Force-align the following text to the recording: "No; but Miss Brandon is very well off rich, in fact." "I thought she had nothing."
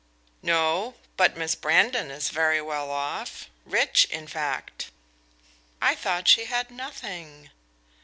"No; 0.41 0.95
but 1.15 1.37
Miss 1.37 1.53
Brandon 1.53 2.09
is 2.09 2.29
very 2.29 2.59
well 2.59 2.89
off 2.89 3.51
rich, 3.67 4.05
in 4.05 4.25
fact." 4.25 4.89
"I 5.79 5.93
thought 5.93 6.27
she 6.27 6.45
had 6.45 6.71
nothing." 6.71 7.51